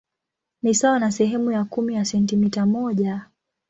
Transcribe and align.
Ni 0.63 0.73
sawa 0.75 0.99
na 0.99 1.11
sehemu 1.11 1.51
ya 1.51 1.63
kumi 1.63 1.93
ya 1.95 2.05
sentimita 2.05 2.65
moja. 2.65 3.27